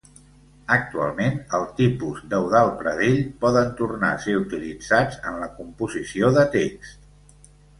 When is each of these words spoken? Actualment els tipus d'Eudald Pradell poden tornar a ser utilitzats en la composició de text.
Actualment 0.75 1.35
els 1.57 1.75
tipus 1.81 2.23
d'Eudald 2.31 2.73
Pradell 2.81 3.19
poden 3.45 3.69
tornar 3.83 4.09
a 4.15 4.19
ser 4.27 4.35
utilitzats 4.41 5.21
en 5.33 5.39
la 5.45 5.51
composició 5.61 6.33
de 6.41 6.49
text. 6.61 7.51